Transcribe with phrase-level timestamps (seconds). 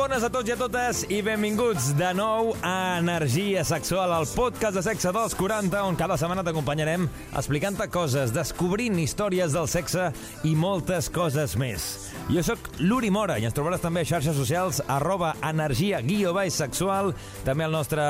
[0.00, 4.78] bones a tots i a totes i benvinguts de nou a Energia Sexual, el podcast
[4.78, 7.04] de sexe dels 40, on cada setmana t'acompanyarem
[7.36, 10.06] explicant-te coses, descobrint històries del sexe
[10.48, 11.88] i moltes coses més.
[12.32, 16.56] Jo sóc l'Uri Mora i ens trobaràs també a xarxes socials arroba energia guió baix
[16.56, 17.12] sexual,
[17.44, 18.06] també al nostre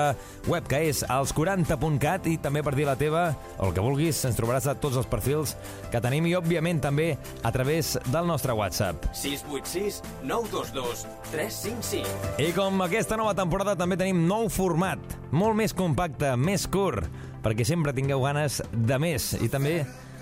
[0.47, 3.25] web que és als40.cat i també per dir la teva,
[3.59, 5.57] el que vulguis, ens trobaràs a tots els perfils
[5.91, 7.11] que tenim i òbviament també
[7.43, 9.11] a través del nostre WhatsApp.
[9.11, 11.81] 686 922 355.
[11.91, 15.01] I com aquesta nova temporada també tenim nou format,
[15.35, 17.09] molt més compacte, més curt,
[17.43, 19.81] perquè sempre tingueu ganes de més i també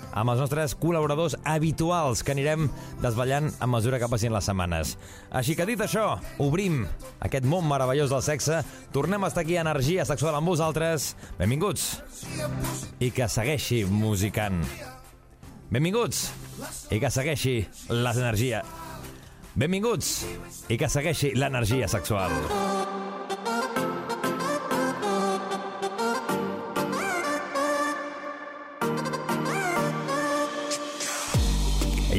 [0.09, 2.65] amb els nostres col·laboradors habituals que anirem
[3.03, 4.95] desvetllant a mesura que passin les setmanes.
[5.29, 6.07] Així que dit això,
[6.41, 6.81] obrim
[7.21, 8.63] aquest món meravellós del sexe,
[8.95, 11.13] tornem a estar aquí a Energia Sexual amb vosaltres.
[11.37, 11.89] Benvinguts
[12.99, 14.63] i que segueixi musicant.
[15.69, 16.29] Benvinguts
[16.89, 17.59] i que segueixi
[17.93, 18.65] l'energia.
[19.57, 20.11] Benvinguts
[20.69, 22.78] i que segueixi l'energia sexual.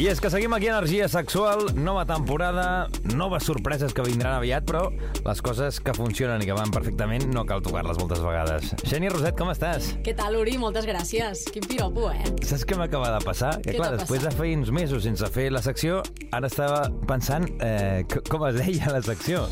[0.00, 4.86] I és que seguim aquí Energia Sexual, nova temporada, noves sorpreses que vindran aviat, però
[5.26, 8.70] les coses que funcionen i que van perfectament no cal tocar-les moltes vegades.
[8.80, 9.90] Xènia Roset, com estàs?
[10.00, 10.56] Què tal, Uri?
[10.62, 11.44] Moltes gràcies.
[11.52, 12.32] Quin piropo, eh?
[12.40, 13.52] Saps què m'acaba de passar?
[13.60, 16.00] Que Què clar, després de fer uns mesos sense fer la secció,
[16.32, 18.00] ara estava pensant eh,
[18.32, 19.44] com es deia la secció.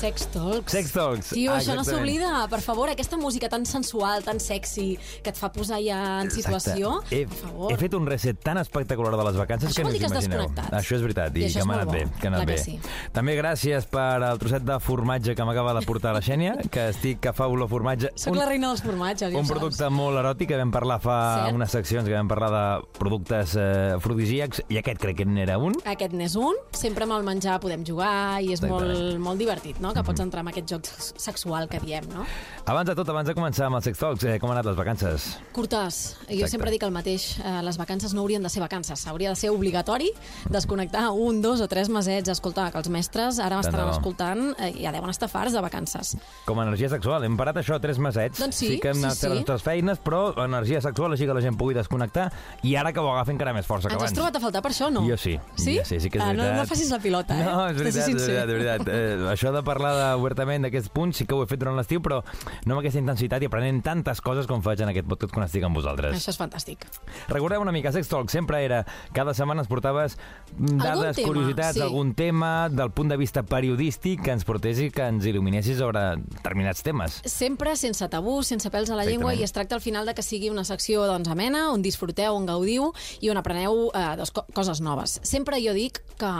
[0.00, 0.72] Sex Talks.
[0.72, 1.28] Sex Talks.
[1.34, 2.46] Tio, Ah, això no s'oblida.
[2.48, 7.02] Per favor, aquesta música tan sensual, tan sexy, que et fa posar ja en situació,
[7.10, 7.72] He, per favor.
[7.72, 10.46] he fet un reset tan espectacular de les vacances Això que no us que imagineu.
[10.72, 12.04] Això és veritat, i, I que m'ha anat bé.
[12.06, 12.12] bo.
[12.18, 12.54] Que ha anat Clar bé.
[12.56, 12.78] que sí.
[13.12, 17.20] També gràcies per el trosset de formatge que m'acaba de portar la Xènia, que estic
[17.20, 18.10] que fa olor formatge.
[18.16, 19.50] Soc la reina dels formatges, un ho saps.
[19.52, 21.54] producte molt eròtic que vam parlar fa Cert.
[21.54, 25.74] unes seccions que vam parlar de productes eh, afrodisíacs i aquest crec que n'era un
[25.84, 26.54] Aquest n'és un.
[26.72, 28.96] Sempre amb el menjar podem jugar i és Exactament.
[28.96, 29.89] molt, molt divertit, no?
[29.94, 30.86] Que pots entrar en aquest joc
[31.18, 32.24] sexual que diem, no?
[32.70, 34.76] abans de tot, abans de començar amb els sex talks eh, com han anat les
[34.78, 35.24] vacances?
[35.52, 35.96] Curtes.
[36.28, 36.50] Jo Exacte.
[36.52, 37.24] sempre dic el mateix.
[37.42, 39.02] Eh, les vacances no haurien de ser vacances.
[39.10, 40.12] Hauria de ser obligatori
[40.48, 42.30] desconnectar un, dos o tres mesets.
[42.30, 43.96] Escolta, que els mestres ara m'estaran bo.
[43.96, 46.14] escoltant eh, ja deuen estar farts de vacances.
[46.46, 48.38] Com a energia sexual, hem parat això tres mesets.
[48.38, 49.26] Doncs sí, que hem sí, anat sí.
[49.26, 52.28] a les nostres feines, però energia sexual, així que la gent pugui desconnectar,
[52.62, 54.18] i ara que ho agafen encara més força que Ens has abans.
[54.18, 55.02] trobat a faltar per això no?
[55.08, 55.36] Jo sí.
[55.56, 55.78] Sí?
[55.78, 56.60] Jo sí, sí que és ah, no, veritat.
[56.60, 57.44] no facis la pilota, eh?
[57.46, 58.88] No, és veritat, és veritat, és veritat.
[58.92, 62.02] Eh, això de parlar de, obertament d'aquests punts sí que ho he fet durant l'estiu,
[62.04, 62.20] però
[62.66, 65.64] no amb aquesta intensitat i aprenent tantes coses com faig en aquest podcast quan estic
[65.66, 66.16] amb vosaltres.
[66.16, 66.86] Això és fantàstic.
[67.30, 68.82] Recordeu una mica, Sex Talk sempre era,
[69.16, 70.16] cada setmana ens portaves
[70.58, 71.84] dades, tema, curiositats, sí.
[71.84, 76.04] algun tema del punt de vista periodístic que ens portés i que ens il·luminessis sobre
[76.20, 77.20] determinats temes.
[77.30, 80.24] Sempre sense tabú, sense pèls a la llengua i es tracta al final de que
[80.26, 82.90] sigui una secció doncs, amena, on disfruteu, on gaudiu
[83.20, 85.18] i on apreneu eh, doncs, co coses noves.
[85.26, 86.32] Sempre jo dic que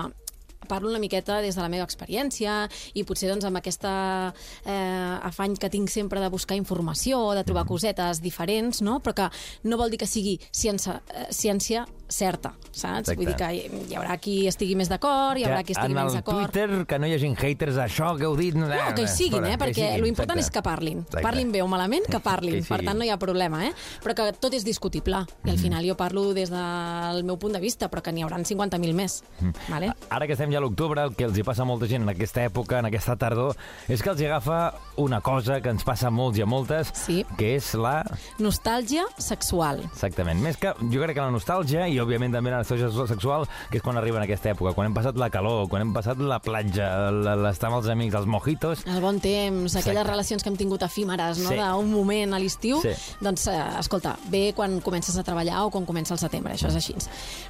[0.68, 4.34] parlo una miqueta des de la meva experiència i potser doncs, amb aquesta
[4.64, 7.44] eh, afany que tinc sempre de buscar informació, de Mhm.
[7.46, 9.00] trobar cosetes diferents, no?
[9.00, 9.30] però que
[9.64, 13.08] no vol dir que sigui ciència, eh, ciència certa, saps?
[13.08, 13.16] Exacte.
[13.20, 13.60] Vull dir que hi,
[13.90, 16.50] hi haurà qui estigui més d'acord, hi haurà qui estigui en menys el d'acord.
[16.50, 18.54] Twitter que no hi hagin haters això que heu dit...
[18.58, 19.56] No, No, que hi siguin, eh?
[19.60, 21.00] perquè l'important és que parlin.
[21.06, 21.22] Exacte.
[21.24, 22.60] Parlin bé o malament, que parlin.
[22.60, 23.72] Que per tant, no hi ha problema, eh?
[24.04, 25.22] Però que tot és discutible.
[25.46, 28.42] I al final jo parlo des del meu punt de vista, però que n'hi hauran
[28.44, 29.20] 50.000 més.
[29.68, 29.92] Vale?
[30.10, 32.12] Ara que estem ja a l'octubre, el que els hi passa a molta gent en
[32.14, 33.54] aquesta època, en aquesta tardor,
[33.88, 34.60] és que els hi agafa
[34.98, 37.22] una cosa que ens passa a molts i a moltes, Sí.
[37.38, 38.00] que és la...
[38.40, 39.82] Nostàlgia sexual.
[39.92, 40.40] Exactament.
[40.42, 43.82] Més que, jo crec que la nostàlgia, i òbviament també la nostàlgia sexual, que és
[43.82, 47.10] quan arriba en aquesta època, quan hem passat la calor, quan hem passat la platja,
[47.10, 48.84] l'estar amb els amics, els mojitos...
[48.86, 50.10] El bon temps, aquelles Exacte.
[50.10, 51.50] relacions que hem tingut efímeres, no?
[51.50, 51.56] Sí.
[51.60, 52.90] d'un moment a l'estiu, Sí.
[53.20, 56.76] doncs, eh, escolta, bé quan comences a treballar o quan comença el setembre, això és
[56.76, 56.94] així.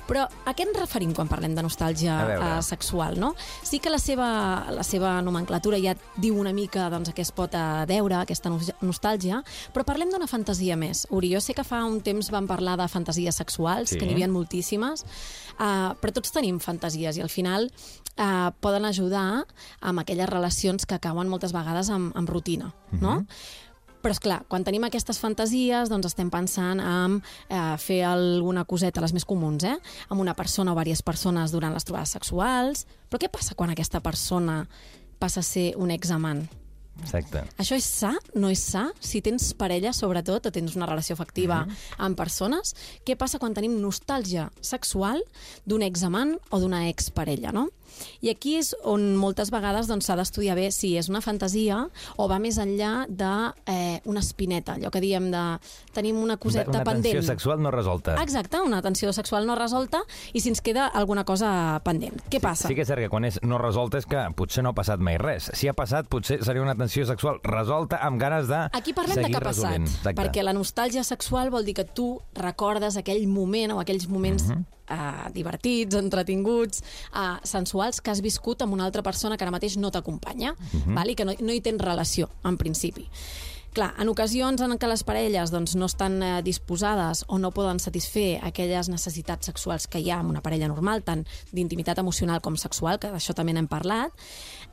[0.09, 2.59] Però a què ens referim quan parlem de nostàlgia veure.
[2.59, 3.35] eh, sexual, no?
[3.63, 7.33] Sí que la seva, la seva nomenclatura ja diu una mica doncs, a què es
[7.33, 9.43] pot eh, deure aquesta nos- nostàlgia,
[9.75, 11.07] però parlem d'una fantasia més.
[11.11, 13.99] Uri, jo sé que fa un temps vam parlar de fantasies sexuals, Sí.
[13.99, 15.07] que n'hi havia moltíssimes,
[15.59, 19.45] uh, però tots tenim fantasies i al final uh, poden ajudar
[19.81, 23.21] amb aquelles relacions que cauen moltes vegades amb, amb rutina, no?
[24.01, 27.19] Però, és clar, quan tenim aquestes fantasies, doncs estem pensant en
[27.53, 29.77] eh, fer alguna coseta, les més comuns, eh?
[30.09, 32.87] amb una persona o diverses persones durant les trobades sexuals.
[33.11, 34.63] Però què passa quan aquesta persona
[35.21, 36.47] passa a ser un examant?
[37.01, 37.45] Exacte.
[37.61, 38.13] Això és sa?
[38.35, 38.89] No és sa?
[39.01, 41.65] Si tens parella, sobretot, o tens una relació afectiva
[41.99, 42.75] amb persones,
[43.07, 45.23] què passa quan tenim nostàlgia sexual
[45.67, 47.69] d'un examant o d'una exparella, no?
[48.21, 51.83] I aquí és on moltes vegades doncs, s'ha d'estudiar bé si és una fantasia
[52.17, 55.43] o va més enllà d'una eh, una espineta, allò que diem de
[55.95, 57.17] tenim una coseta una pendent.
[57.17, 58.17] tensió sexual no resolta.
[58.23, 62.21] Exacte, una tensió sexual no resolta i si ens queda alguna cosa pendent.
[62.31, 62.69] Què passa?
[62.71, 65.03] Sí que és cert que quan és no resolta és que potser no ha passat
[65.03, 65.51] mai res.
[65.59, 69.31] Si ha passat, potser seria una tensió sexual resolta amb ganes de Aquí parlem de
[69.31, 73.81] què ha passat, perquè la nostàlgia sexual vol dir que tu recordes aquell moment o
[73.81, 74.65] aquells moments Mhm.
[74.91, 75.27] -huh.
[75.27, 76.83] uh, divertits, entretinguts,
[77.15, 80.57] uh, sensuals que has viscut amb una altra persona que ara mateix no t'acompanya, uh.
[80.59, 80.95] -huh.
[80.95, 81.11] val?
[81.11, 83.09] i que no, no hi tens relació, en principi.
[83.71, 87.79] Clar, en ocasions en què les parelles doncs, no estan eh, disposades o no poden
[87.79, 91.23] satisfer aquelles necessitats sexuals que hi ha en una parella normal, tant
[91.55, 94.11] d'intimitat emocional com sexual, que d'això també n'hem parlat,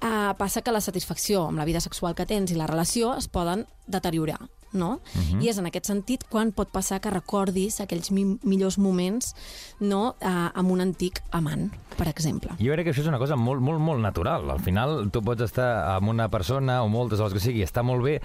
[0.02, 3.30] eh, passa que la satisfacció amb la vida sexual que tens i la relació es
[3.30, 4.40] poden deteriorar.
[4.74, 5.00] No?
[5.16, 5.44] Uh -huh.
[5.44, 9.34] I és en aquest sentit quan pot passar que recordis aquells mi millors moments
[9.80, 12.50] no, eh, amb un antic amant, per exemple.
[12.60, 14.52] Jo crec que això és una cosa molt, molt, molt natural.
[14.52, 17.82] Al final, tu pots estar amb una persona o moltes, o els que sigui, està
[17.82, 18.22] molt bé,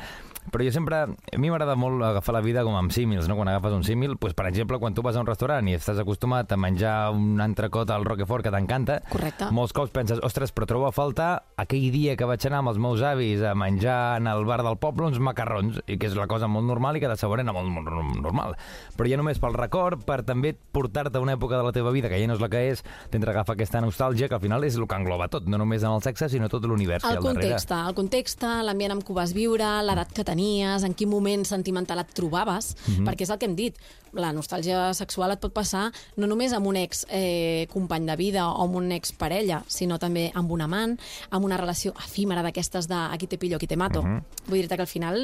[0.51, 1.03] però jo sempre...
[1.33, 3.37] A mi m'agrada molt agafar la vida com amb símils, no?
[3.39, 6.01] Quan agafes un símil, doncs, per exemple, quan tu vas a un restaurant i estàs
[6.03, 8.99] acostumat a menjar un entrecot al Roquefort que t'encanta,
[9.55, 12.81] molts cops penses, ostres, però trobo a faltar aquell dia que vaig anar amb els
[12.83, 16.27] meus avis a menjar en el bar del poble uns macarrons, i que és la
[16.31, 18.57] cosa molt normal i que de sabor era molt, molt normal.
[18.99, 22.11] Però ja només pel record, per també portar-te a una època de la teva vida
[22.11, 24.77] que ja no és la que és, t'entra agafar aquesta nostàlgia que al final és
[24.79, 27.19] el que engloba tot, no només en el sexe, sinó tot l'univers que hi El
[27.19, 27.49] ha al darrere.
[27.57, 31.45] context, el context, l'ambient amb què ho vas viure, l'edat que tenies, en quin moment
[31.49, 33.07] sentimental et trobaves, Mhm.
[33.09, 33.77] perquè és el que hem dit,
[34.13, 35.89] la nostàlgia sexual et pot passar
[36.21, 39.99] no només amb un ex eh, company de vida o amb un ex parella, sinó
[40.03, 40.97] també amb un amant,
[41.31, 44.03] amb una relació efímera d'aquestes de aquí te pillo, aquí te mato.
[44.03, 44.23] Mhm.
[44.49, 45.19] Vull dir-te que al final...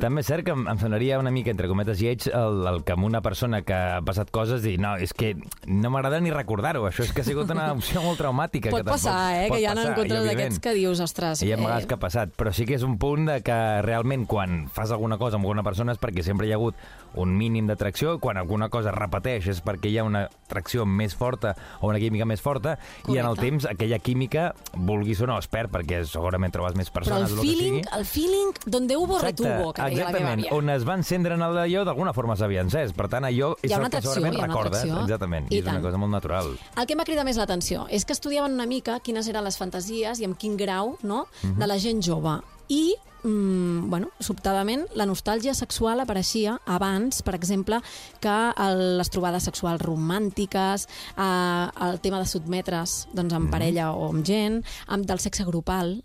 [0.00, 2.94] També és cert que em, em sonaria una mica, entre cometes, lleig el, el que
[2.96, 5.34] amb una persona que ha passat coses dir, no, és que
[5.66, 8.72] no m'agrada ni recordar-ho, això és que ha sigut una opció molt traumàtica.
[8.74, 9.48] Pot que passar, eh?
[9.50, 11.42] pot Que hi ha passar, encontres òbviament, d'aquests que dius, ostres...
[11.42, 13.58] Hi ha eh, vegades que ha passat, però sí que és un punt de que
[13.86, 16.78] realment quan fas alguna cosa amb alguna persona és perquè sempre hi ha hagut
[17.16, 20.86] un mínim d'atracció i quan alguna cosa es repeteix és perquè hi ha una atracció
[20.86, 23.40] més forta o una química més forta i en el Correcte.
[23.50, 27.34] temps aquella química, vulguis o no, es perd perquè segurament trobes més Però persones o
[27.34, 30.40] el feeling, el feeling, donde hubo retuvo, que la exactament.
[30.46, 30.52] àvia.
[30.52, 32.92] On es va encendre en allò, d'alguna forma s'havia encès.
[32.92, 34.80] Per tant, allò és el una que atracció, segurament una recordes.
[34.80, 35.02] atracció.
[35.02, 35.50] Exactament.
[35.50, 35.82] I, I és una tant.
[35.84, 36.58] cosa molt natural.
[36.76, 40.20] El que m'ha cridat més l'atenció és que estudiaven una mica quines eren les fantasies
[40.20, 41.58] i amb quin grau no, Mhm.
[41.58, 42.40] de la gent jove.
[42.68, 42.96] I
[43.26, 47.80] mm, bueno, sobtadament, la nostàlgia sexual apareixia abans, per exemple,
[48.22, 54.10] que el, les trobades sexuals romàntiques, eh, el tema de sotmetre's doncs, amb parella o
[54.10, 55.98] amb gent, amb del sexe grupal,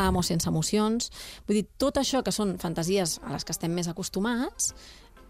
[0.00, 1.10] amb o sense emocions.
[1.46, 4.72] Vull dir, tot això que són fantasies a les que estem més acostumats,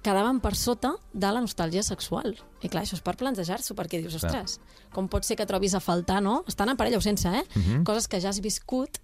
[0.02, 2.34] quedaven per sota de la nostàlgia sexual.
[2.64, 4.58] I clar, això és per plantejar-s'ho, perquè dius, ostres,
[4.92, 6.42] com pot ser que trobis a faltar, no?
[6.48, 7.44] Estan en parella o sense, eh?
[7.84, 8.98] Coses que ja has viscut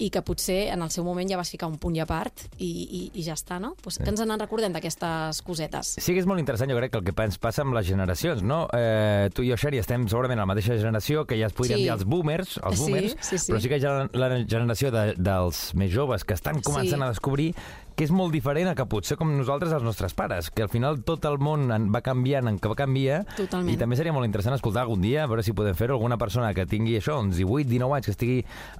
[0.00, 2.46] i que potser en el seu moment ja vas ficar un punt i a part
[2.58, 3.74] i, i, i ja està, no?
[3.82, 5.92] Pues que ens en recordem d'aquestes cosetes.
[6.02, 8.42] Sí que és molt interessant, jo crec, que el que ens passa amb les generacions,
[8.42, 8.64] no?
[8.74, 11.78] Eh, tu i jo, Xeri, estem segurament a la mateixa generació, que ja es podríem
[11.78, 11.84] Sí.
[11.84, 13.52] dir els boomers, els Sí, boomers, sí, sí.
[13.52, 17.04] però sí que ha la, la generació de, dels més joves que estan començant Sí.
[17.06, 17.54] a descobrir
[18.00, 21.02] que és molt diferent a que potser com nosaltres els nostres pares, que al final
[21.04, 23.68] tot el món en- va canviant en que va canviar Totalment.
[23.68, 26.54] i també seria molt interessant escoltar algun dia, a veure si podem fer-ho, alguna persona
[26.54, 28.38] que tingui això, uns 18, 19 anys, que estigui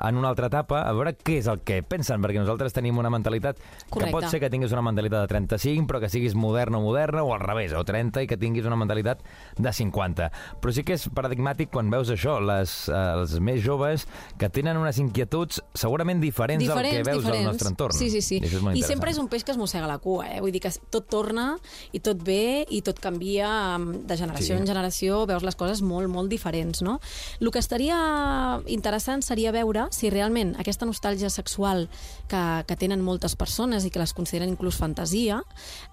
[0.08, 3.10] en una altra etapa, a veure què és el que pensen, perquè nosaltres tenim una
[3.10, 4.10] mentalitat que Correcte.
[4.10, 7.34] pot ser que tinguis una mentalitat de 35, però que siguis moderna o moderna, o
[7.34, 9.20] al revés, o 30 i que tinguis una mentalitat
[9.58, 10.30] de 50.
[10.62, 14.08] Però sí que és paradigmàtic quan veus això, les, eh, els més joves
[14.38, 17.92] que tenen unes inquietuds segurament diferents, del que veus al nostre entorn.
[17.92, 18.40] Sí, sí, sí.
[18.40, 19.09] I, I interessant.
[19.10, 20.40] És un peix que es mossega la cua, eh?
[20.40, 21.58] Vull dir que tot torna
[21.92, 24.60] i tot ve i tot canvia em, de generació Sí.
[24.60, 27.00] en generació, veus les coses molt, molt diferents, no?
[27.40, 27.98] El que estaria
[28.66, 31.88] interessant seria veure si realment aquesta nostàlgia sexual
[32.30, 35.42] que, que tenen moltes persones i que les consideren inclús fantasia,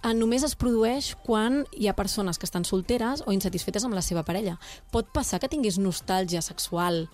[0.04, 4.02] eh, només es produeix quan hi ha persones que estan solteres o insatisfetes amb la
[4.06, 4.60] seva parella.
[4.92, 7.08] Pot passar que tinguis nostàlgia sexual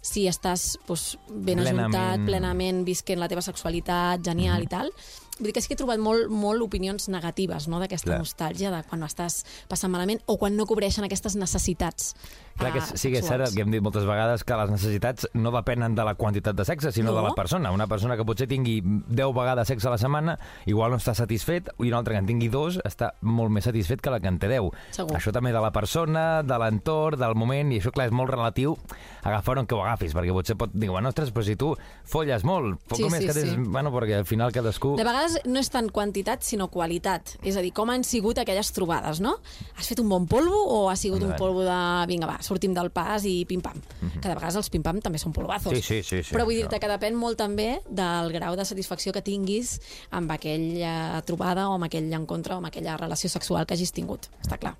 [0.00, 1.94] si estàs doncs, ben Plenament.
[1.94, 4.92] ajuntat, plenament visquent la teva sexualitat, genial i tal.
[5.40, 8.82] Vull dir que sí que he trobat molt, molt opinions negatives no, d'aquesta nostàlgia, de
[8.88, 9.40] quan estàs
[9.70, 12.14] passant malament o quan no cobreixen aquestes necessitats
[12.60, 14.68] Clar que eh, sí que és cert el que hem dit moltes vegades que les
[14.70, 17.16] necessitats no depenen de la quantitat de sexe, sinó No.
[17.16, 17.70] de la persona.
[17.72, 21.70] Una persona que potser tingui 10 vegades sexe a la setmana, igual no està satisfet,
[21.80, 24.38] i una altra que en tingui dos està molt més satisfet que la que en
[24.38, 24.68] té 10.
[24.92, 25.16] Segur.
[25.16, 28.76] Això també de la persona, de l'entorn, del moment, i això, clar, és molt relatiu
[29.24, 31.72] agafar-ho, que a agafis, perquè potser pot dir, bueno, ostres, però si tu
[32.04, 33.50] folles molt, poc Sí, més sí, que tens...
[33.50, 33.56] sí.
[33.70, 34.94] Bueno, perquè al final cadascú...
[35.00, 37.36] De vegades no és tant quantitat, sinó qualitat.
[37.42, 39.38] És a dir, com han sigut aquelles trobades, no?
[39.78, 41.40] Has fet un bon polvo o ha sigut un Endavant.
[41.40, 42.06] polvo de...
[42.10, 43.78] Vinga, va, sortim del pas i pim-pam.
[44.18, 45.72] Que de vegades els pim-pam també són polvazos.
[45.78, 49.14] Sí, sí, sí, sí, Però vull dir-te que depèn molt també del grau de satisfacció
[49.16, 49.78] que tinguis
[50.16, 54.30] amb aquella trobada o amb aquell encontre o amb aquella relació sexual que hagis tingut.
[54.42, 54.76] Està clar.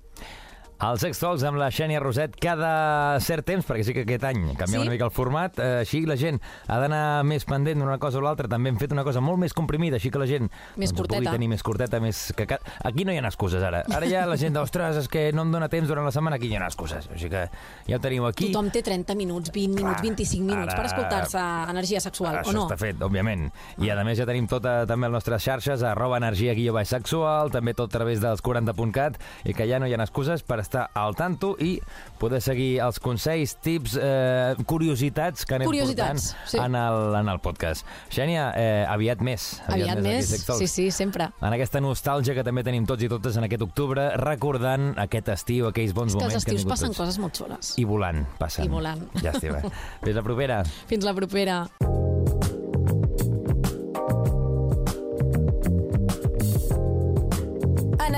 [0.81, 4.79] Els Sextols amb la Xènia Roset cada cert temps, perquè sí que aquest any canvia
[4.79, 4.81] Sí?
[4.81, 8.21] una mica el format, eh, així la gent ha d'anar més pendent d'una cosa o
[8.25, 11.01] l'altra, també hem fet una cosa molt més comprimida, així que la gent Més doncs,
[11.01, 11.31] ho pugui curteta.
[11.35, 12.47] tenir més curteta, més que...
[12.47, 13.83] ca- Aquí no hi ha excuses, ara.
[13.93, 16.47] Ara ja la gent, ostres, és que no em dóna temps durant la setmana, aquí
[16.49, 17.07] hi ha excuses.
[17.13, 17.43] Així que
[17.87, 18.49] ja ho teniu aquí.
[18.51, 22.53] Tothom té 30 minuts, 20 minuts, 25 minuts per ara- escoltar-se energia sexual, Això o
[22.57, 22.65] no?
[22.65, 23.51] està fet, òbviament.
[23.77, 27.75] I a més ja tenim tota també les nostres xarxes, arroba energia guió sexual, també
[27.75, 31.15] tot a través dels 40.cat, i que ja no hi ha excuses per estar al
[31.15, 31.75] tanto i
[32.21, 36.59] poder seguir els consells, tips, eh, curiositats que anem Curiositats, portant sí.
[36.61, 37.85] en, el, en el podcast.
[38.13, 39.61] Xènia, eh, aviat més.
[39.67, 40.59] Aviat aquí a més, Talks.
[40.59, 41.31] sí, sí, sempre.
[41.41, 45.67] En aquesta nostàlgia que també tenim tots i totes en aquest octubre, recordant aquest estiu,
[45.71, 47.01] aquells bons que moments els que hem estius tingut passen tots.
[47.03, 47.73] coses molt xules.
[47.81, 48.65] I volant, passen.
[48.65, 49.07] I volant.
[49.21, 49.63] Llàstima.
[50.03, 50.63] Fins la propera.
[50.87, 51.63] Fins la propera.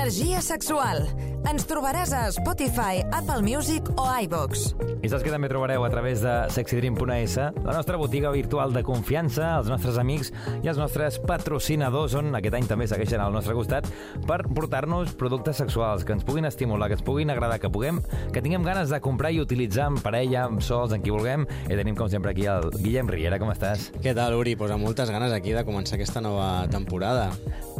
[0.04, 0.98] Energia sexual.
[1.48, 4.74] Ens trobaràs a Spotify, Apple Music o iVox.
[5.00, 9.54] I saps que també trobareu a través de sexydream.es la nostra botiga virtual de confiança,
[9.62, 10.28] els nostres amics
[10.60, 13.88] i els nostres patrocinadors, on aquest any també segueixen al nostre costat,
[14.28, 18.44] per portar-nos productes sexuals que ens puguin estimular, que ens puguin agradar, que puguem, que
[18.44, 21.48] tinguem ganes de comprar i utilitzar en parella, amb sols, en qui vulguem.
[21.64, 23.40] I tenim, com sempre, aquí el Guillem Riera.
[23.40, 23.88] Com estàs?
[24.04, 24.52] Què tal, Uri?
[24.56, 27.30] Pues amb moltes ganes aquí de començar aquesta nova temporada.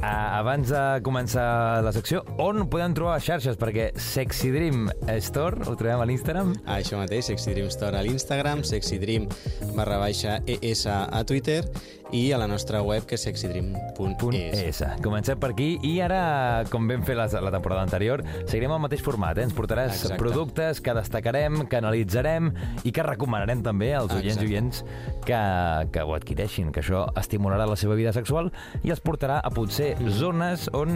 [0.03, 3.57] Abans de començar la secció, on podem trobar les xarxes?
[3.61, 4.89] Perquè Sexy Dream
[5.23, 9.29] Store, ho trobem a l'Instagram, Ah, això mateix, Sexy Dream Store a l'Instagram, Sexy Dream
[9.77, 11.63] barra baixa ES a Twitter
[12.15, 14.61] i a la nostra web, que és sexydream.es.
[14.63, 14.83] .es.
[15.03, 19.03] Comencem per aquí i ara, com vam fer la, la temporada anterior, seguirem el mateix
[19.05, 19.39] format.
[19.39, 19.47] Eh?
[19.49, 20.19] Ens portaràs Exacte.
[20.21, 22.53] productes que destacarem, que analitzarem
[22.87, 24.83] i que recomanarem també als oients i oients
[25.27, 25.41] que,
[25.95, 28.53] que ho adquireixin, que això estimularà la seva vida sexual
[28.85, 30.95] i els portarà a potser zones on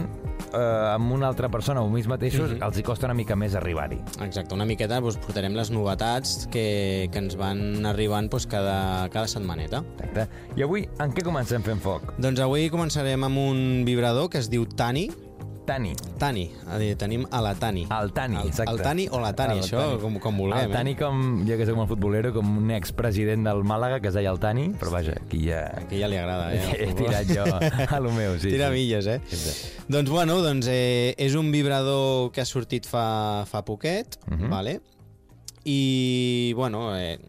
[0.53, 2.63] eh, amb una altra persona o ells mateixos Mhm.
[2.63, 3.97] els hi costa una mica més arribar-hi.
[4.23, 9.27] Exacte, una miqueta doncs, portarem les novetats que, que ens van arribant doncs, cada, cada
[9.27, 9.83] setmaneta.
[9.99, 10.27] Exacte.
[10.55, 12.13] I avui, en què comencem fent foc?
[12.21, 15.09] Doncs avui començarem amb un vibrador que es diu Tani.
[15.69, 15.91] Tani.
[16.17, 16.47] Tani,
[16.97, 17.83] tenim a la Tani.
[17.93, 18.71] El Tani, el, exacte.
[18.73, 19.99] El Tani o la Tani, El això Tani.
[20.01, 20.65] com, com vulguem.
[20.65, 20.97] El Tani, Eh?
[20.97, 24.39] com, jo que soc molt futbolero, com un expresident del Màlaga, que es deia el
[24.41, 25.59] Tani, però vaja, aquí ja...
[25.83, 26.63] Aquí ja li agrada, eh?
[26.79, 27.45] He el tirat jo
[27.85, 28.49] a lo meu, sí.
[28.49, 28.79] Tira sí.
[28.79, 29.19] milles, eh?
[29.87, 34.49] Doncs, bueno, doncs, eh, és un vibrador que ha sortit fa, fa poquet, Mhm.
[34.49, 34.79] vale?
[35.65, 37.19] i, bueno, eh,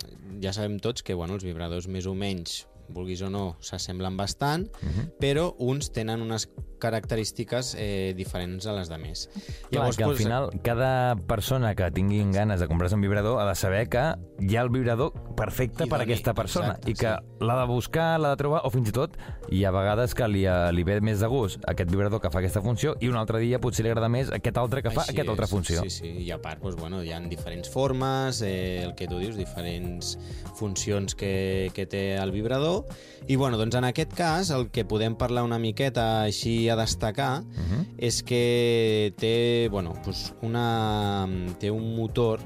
[0.40, 4.68] ja sabem tots que bueno, els vibradors més o menys vulguis o no, s'assemblen bastant,
[4.82, 5.12] Mhm.
[5.20, 6.48] però uns tenen unes
[6.80, 9.28] característiques eh, diferents a les de més.
[9.70, 13.54] Clar, que al final cada persona que tingui ganes de comprar-se un vibrador ha de
[13.54, 14.02] saber que
[14.40, 17.44] hi ha el vibrador perfecte I per a doni, aquesta persona exacte, i que sí.
[17.44, 19.16] l'ha de buscar, l'ha de trobar o fins i tot
[19.50, 22.40] hi ha vegades que li, eh, li ve més de gust aquest vibrador que fa
[22.40, 25.12] aquesta funció i un altre dia potser li agrada més aquest altre que fa Així
[25.12, 25.82] aquesta altra és, funció.
[25.82, 29.18] Sí, sí, i a part, doncs, bueno, hi ha diferents formes, eh, el que tu
[29.18, 30.16] dius, diferents
[30.56, 32.79] funcions que, que té el vibrador,
[33.28, 37.40] i bueno, doncs en aquest cas el que podem parlar una miqueta així a destacar
[37.40, 37.86] Uh -huh.
[37.98, 42.40] és que té, bueno, doncs una, té un motor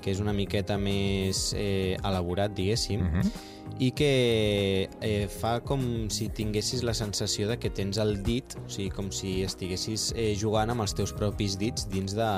[0.00, 3.30] que és una miqueta més eh, elaborat, diguéssim, Uh -huh.
[3.78, 8.68] i que eh, fa com si tinguessis la sensació de que tens el dit, o
[8.68, 12.30] sigui, com si estiguessis eh, jugant amb els teus propis dits dins de,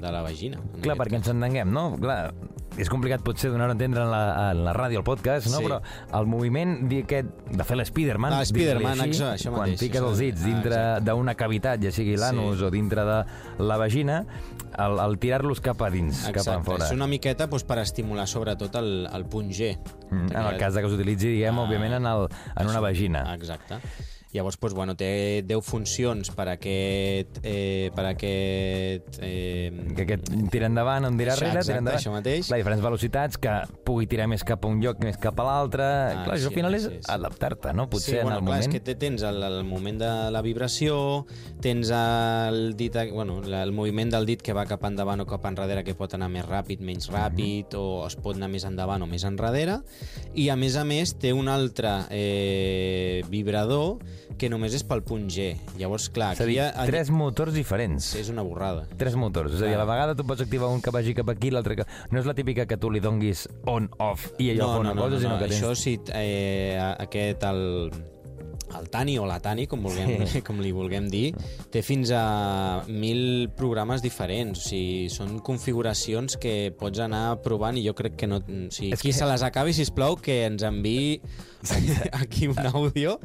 [0.00, 0.58] de la vagina.
[0.80, 1.96] Clar, perquè ens entenguem, no?
[2.00, 2.34] Clar,
[2.80, 5.58] és complicat potser donar a entendre en la, en la ràdio, al podcast, no?
[5.60, 5.64] Sí.
[5.68, 5.80] Però
[6.18, 10.00] el moviment aquest de fer l'Spiderman, Ah, Spiderman, digue-li així, això- això quan mateix, fiques
[10.00, 11.10] això els dits Ah, dintre exacte.
[11.10, 12.64] d'una cavitat, ja sigui l'anus Sí.
[12.64, 13.24] o dintre de
[13.58, 14.24] la vagina,
[14.78, 16.86] el, el tirar-los cap a dins, cap a fora.
[16.86, 19.76] És una miqueta doncs, per estimular sobretot el, el punt G.
[20.10, 23.34] Mm, En el cas de que s'utilitzi, diguem, Ah, òbviament, en, el, en una vagina.
[23.34, 23.76] Exacte.
[24.32, 27.40] Llavors, doncs, bueno, té 10 funcions per aquest...
[27.42, 31.98] Eh, per aquest eh, que aquest tira endavant, un tira darrere, tira endavant.
[31.98, 32.46] això mateix.
[32.46, 35.82] Clar, diferents velocitats, que pugui tirar més cap a un lloc, més cap a l'altre.
[35.84, 37.10] Ah, clar, això al sí, final és sí, sí.
[37.10, 37.88] adaptar-te, no?
[37.90, 38.68] Potser sí, en bueno, el clar, moment...
[38.68, 41.00] és que te- tens el, el moment de la vibració,
[41.60, 45.82] tens el dit, bueno, el moviment del dit que va cap endavant o cap enrere,
[45.82, 47.16] que pot anar més ràpid, menys Mhm.
[47.18, 49.80] ràpid, o es pot anar més endavant o més enrere,
[50.38, 53.98] i a més a més té un altre eh, vibrador
[54.38, 55.50] que només és pel punt G.
[55.80, 56.86] Llavors, clar, És a aquí dir, ha...
[56.88, 58.12] tres motors diferents.
[58.20, 58.86] És una borrada.
[59.00, 59.56] Tres motors.
[59.56, 61.80] És a dir, a la vegada tu pots activar un que vagi cap aquí, l'altre
[61.80, 61.88] que...
[62.10, 65.36] No és la típica que tu li donguis on-off i allò fa una cosa, sinó
[65.40, 65.60] que tens...
[65.60, 67.92] Això sí, eh, aquest, el,
[68.78, 70.42] el Tani o la Tani, com, vulguem, Sí.
[70.46, 71.34] com li vulguem dir,
[71.70, 74.58] té fins a mil programes diferents.
[74.60, 78.38] O sigui, són configuracions que pots anar provant i jo crec que no...
[78.40, 81.20] O sigui, És qui que- se les acabi, si plau, que ens enviï
[82.12, 83.18] aquí un àudio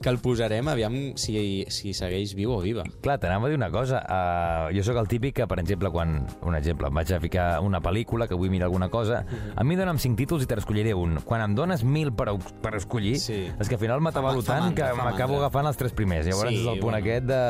[0.00, 2.84] que el posarem, aviam si, si segueix viu o viva.
[3.04, 4.00] Clar, t'anava a dir una cosa.
[4.08, 6.22] Uh, jo sóc el típic que, per exemple, quan...
[6.42, 9.52] Un exemple, em vaig a ficar una pel·lícula, que vull mirar alguna cosa, Mhm.
[9.56, 11.20] a mi dona'm cinc títols i te n'escolliré un.
[11.24, 12.32] Quan em dones mil per,
[12.62, 13.46] per escollir, Sí.
[13.58, 16.26] és que al final m'atabalo tant que m'acabo agafant els tres primers.
[16.26, 16.98] Llavors Sí, és el punt bueno.
[16.98, 17.42] aquest de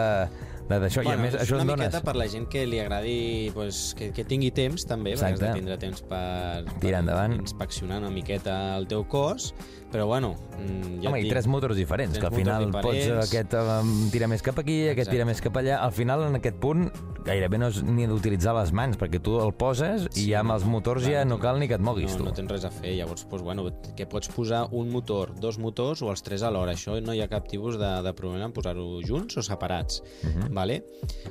[0.68, 1.02] de- d'això.
[1.04, 1.86] I a més, és això una dones...
[1.88, 5.32] miqueta per la gent que li agradi pues, que, que tingui temps també, perquè has
[5.32, 5.46] Exacte.
[5.50, 7.34] de tindre temps per, per endavant.
[7.40, 9.52] inspeccionar una miqueta el teu cos
[9.92, 12.94] però bueno, mm, ja Home, i dic, tres motors diferents, Tres que al final pots,
[12.94, 13.26] diferents.
[13.28, 15.10] aquest um, tira més cap aquí, aquest Exacte.
[15.18, 15.82] tira més cap allà.
[15.84, 16.86] Al final, en aquest punt,
[17.24, 20.64] gairebé no és ni d'utilitzar les mans, perquè tu el poses i ja amb els
[20.68, 22.24] motors ja no cal ni que et moguis, no, tu.
[22.28, 26.02] no tens res a fer, llavors pues, bueno, que pots posar un motor, dos motors
[26.02, 29.00] o els tres alhora, això no hi ha cap tipus de, de problema en posar-ho
[29.06, 30.52] junts o separats Mhm.
[30.54, 30.82] vale?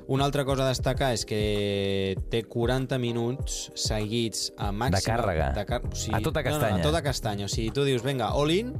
[0.08, 5.00] una altra cosa a destacar és que té 40 minuts seguits a màxima...
[5.00, 5.48] De càrrega.
[5.56, 5.82] De car...
[5.86, 6.78] o sigui, A tota No, castanya.
[6.78, 8.74] no, a tota castanya, o sigui, tu dius, vinga, all in,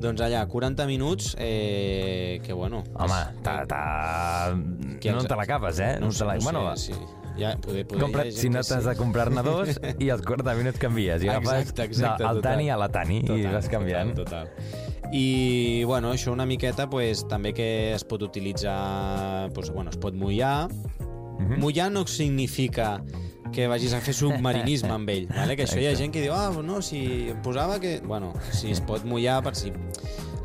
[0.00, 2.84] doncs allà, 40 minuts, eh, que bueno...
[2.94, 4.54] Home, ta, ta...
[5.00, 5.96] que no te l'acabes, eh?
[6.00, 6.36] No, te la...
[6.38, 6.96] no bueno, sí.
[7.38, 8.88] Ja, poder, poder, Compra't, si no t'has sí.
[8.88, 12.42] de comprar-ne dos i els 40 minuts canvies i agafes Exacte, exacte, del total.
[12.48, 14.10] Tani a la Tani i vas canviant.
[14.18, 14.88] Total, total.
[15.12, 19.48] I, bueno, això una miqueta, pues, també que es pot utilitzar...
[19.56, 20.68] Pues, bueno, es pot mullar.
[21.38, 21.60] Mhm.
[21.62, 22.98] Mullar no significa
[23.52, 25.56] que vagis a fer submarinisme amb ell, vale?
[25.56, 27.98] que això hi ha gent que diu, ah, no, si em posava que...
[28.04, 29.72] Bueno, si es pot mullar per si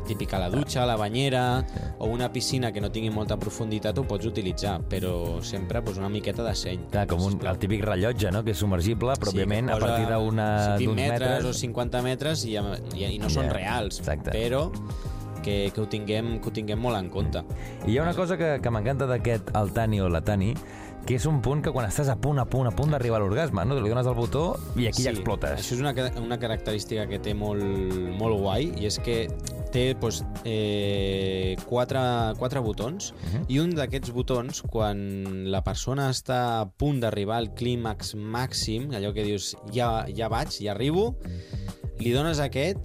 [0.04, 1.64] típica la dutxa, la banyera
[1.98, 6.08] o una piscina que no tingui molta profunditat ho pots utilitzar, però sempre pues, una
[6.12, 6.86] miqueta de seny.
[6.92, 9.80] Clar, com un, el típic rellotge, no?, que és submergible, però, Sí, òbviament, que a
[9.80, 11.50] posa partir d'una- 20 d'uns metres, metres...
[11.50, 14.30] o 50 metres i, i, i no són reals, exacte.
[14.34, 14.68] però
[15.44, 17.42] que, que, ho tinguem, que ho tinguem molt en compte.
[17.84, 20.54] I hi ha una cosa que, que m'encanta d'aquest el Tani o la Tani,
[21.04, 23.24] que és un punt que quan estàs a punt, a punt, a punt d'arribar a
[23.26, 23.76] l'orgasme, no?
[23.76, 25.58] Li dones el botó i aquí ja explotes.
[25.60, 25.92] Això és una,
[26.22, 27.60] una característica que té molt,
[28.16, 29.26] molt guai i és que
[29.74, 32.00] té doncs, eh, quatre,
[32.38, 33.34] quatre botons uh Mhm.
[33.42, 33.44] -huh.
[33.48, 39.12] i un d'aquests botons, quan la persona està a punt d'arribar al clímax màxim, allò
[39.12, 41.16] que dius ja, ja vaig, ja arribo,
[41.98, 42.78] li dones aquest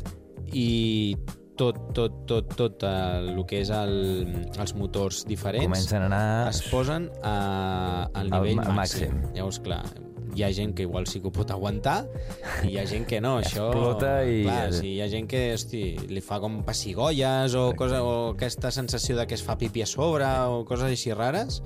[0.53, 1.15] i
[1.55, 6.49] tot, tot, tot, tot el, el que és el, els motors diferents Comencen a anar...
[6.49, 9.11] es posen a, al nivell al màxim.
[9.11, 9.33] màxim.
[9.35, 9.83] Llavors, clar,
[10.35, 12.03] hi ha gent que igual sí que ho pot aguantar
[12.63, 13.37] i hi ha gent que no.
[13.41, 17.69] Això, Explota i- Clar, sí, hi ha gent que hosti, li fa com pessigolles o,
[17.79, 21.61] cosa, o aquesta sensació de que es fa pipi a sobre o coses així rares.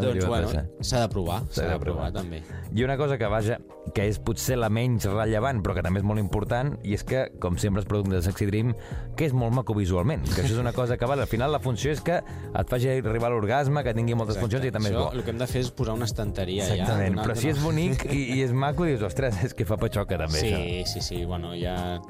[0.00, 0.48] Doncs, bueno,
[0.80, 1.42] s'ha de provar.
[1.50, 2.42] S'ha de de provar, també.
[2.72, 3.58] I una cosa que, vaja,
[3.94, 7.26] que és potser la menys rellevant, però que també és molt important, i és que,
[7.40, 8.74] com sempre, els productes de Sexy Dream,
[9.16, 10.22] que és molt maco visualment.
[10.22, 12.88] Que això és una cosa que, vale, al final, la funció és que et faci
[12.88, 15.12] arribar a l'orgasme, que tingui moltes funcions i també és Això, bo.
[15.12, 17.22] el que hem de fer és posar una estanteria Exactament, ja.
[17.26, 20.38] però si és bonic i, i és maco, dius, ostres, és que fa patxoca també,
[20.38, 20.86] Sí, això.
[20.94, 22.00] sí, sí, bueno, ja...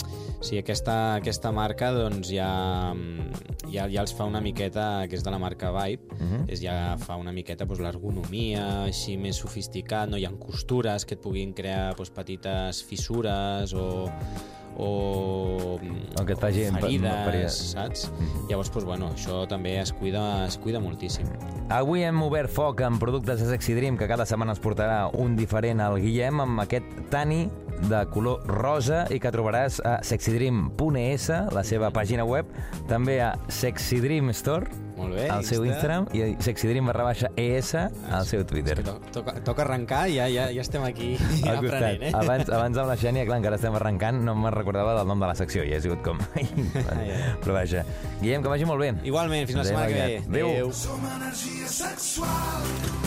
[0.43, 2.93] Sí, aquesta, aquesta marca, doncs, ja,
[3.71, 6.45] ja, ja els fa una miqueta, que és de la marca Vibe, Mhm.
[6.51, 11.17] és ja fa una miqueta doncs, l'ergonomia, així més sofisticat, no hi ha costures que
[11.17, 13.87] et puguin crear doncs, petites fissures o
[14.77, 15.79] o,
[16.19, 18.07] O que et faci ferides, saps?
[18.49, 21.29] Llavors, doncs, bueno, això també es cuida, es cuida moltíssim.
[21.73, 25.37] Avui hem obert foc amb productes de Sexy Dream, que cada setmana es portarà un
[25.37, 27.47] diferent al Guillem, amb aquest Tani
[27.89, 32.49] de color rosa i que trobaràs a sexydream.es, la seva pàgina web,
[32.89, 34.71] també a Sexy Dream Store,
[35.03, 35.27] Molt bé.
[35.31, 38.79] al seu Instagram, i sexydream barra baixa ES al seu Twitter.
[38.79, 41.59] És que to- toca, toca arrencar i ja, ja, ja estem aquí Al costat.
[41.59, 42.13] aprenent, eh?
[42.15, 45.27] Abans, abans amb la Xènia, clar, encara estem arrencant, no me'n recordava del nom de
[45.33, 46.19] la secció, i ha sigut com...
[47.43, 47.85] Però vaja.
[48.21, 48.93] Guillem, que vagi molt bé.
[49.05, 50.19] Igualment, fins la setmana que ve.
[50.29, 50.51] Adéu.
[50.53, 50.73] Adéu.
[50.73, 53.02] Som energia sexual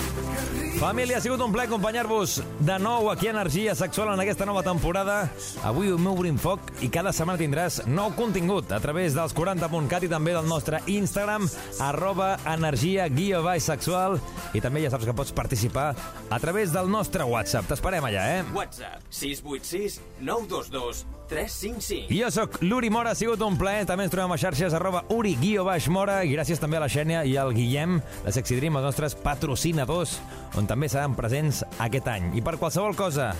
[0.75, 4.61] Família, ha sigut un plaer acompanyar-vos de nou aquí a Energia Sexual en aquesta nova
[4.63, 5.29] temporada.
[5.63, 10.11] Avui ho obrim foc i cada setmana tindràs nou contingut a través dels 40.cat i
[10.11, 11.47] també del nostre Instagram,
[11.79, 14.19] arroba energia guia baix sexual
[14.53, 15.93] i també ja saps que pots participar
[16.29, 17.71] a través del nostre WhatsApp.
[17.71, 18.43] T'esperem allà, eh?
[18.53, 22.13] WhatsApp 686 922 355.
[22.13, 23.85] Jo sóc l'Uri Mora, ha sigut un plaer.
[23.89, 26.89] També ens trobem a xarxes arroba Uri guió baix Mora i gràcies també a la
[26.91, 30.17] Xènia i al Guillem de Sexy Dream, els nostres patrocinadors,
[30.59, 32.31] on també seran presents aquest any.
[32.37, 33.31] I per qualsevol cosa,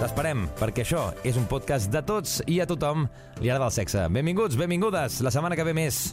[0.00, 3.08] t'esperem, perquè això és un podcast de tots i a tothom
[3.40, 4.08] li agrada el sexe.
[4.12, 6.10] Benvinguts, benvingudes, la setmana que ve més.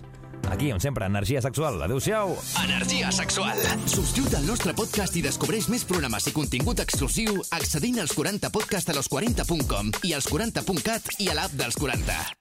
[0.49, 1.81] Aquí, on sempre, energia sexual.
[1.83, 2.37] Adéu-siau!
[2.63, 3.59] Energia sexual.
[3.85, 8.89] Subscriu't al nostre podcast i descobreix més programes i contingut exclusiu accedint als 40 podcast
[8.89, 12.35] a los40.com i als 40.cat i a l'app dels 40.